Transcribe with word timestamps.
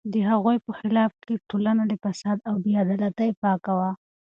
د 0.13 0.15
هغوی 0.29 0.57
په 0.65 0.71
خلافت 0.79 1.19
کې 1.27 1.43
ټولنه 1.49 1.83
له 1.89 1.95
فساد 2.03 2.37
او 2.49 2.55
بې 2.63 2.73
عدالتۍ 2.83 3.29
پاکه 3.41 3.71
وه. 3.79 3.91